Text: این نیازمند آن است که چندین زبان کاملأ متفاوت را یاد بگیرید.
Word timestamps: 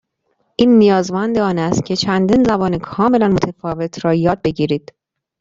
این 0.55 0.77
نیازمند 0.79 1.37
آن 1.37 1.57
است 1.57 1.85
که 1.85 1.95
چندین 1.95 2.43
زبان 2.43 2.77
کاملأ 2.79 3.27
متفاوت 3.27 4.05
را 4.05 4.13
یاد 4.13 4.41
بگیرید. 4.41 4.93